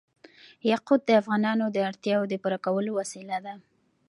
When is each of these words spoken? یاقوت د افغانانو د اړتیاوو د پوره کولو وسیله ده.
یاقوت 0.71 1.01
د 1.05 1.11
افغانانو 1.21 1.65
د 1.69 1.77
اړتیاوو 1.89 2.29
د 2.31 2.35
پوره 2.41 2.59
کولو 2.65 2.91
وسیله 2.99 3.37
ده. 3.45 3.53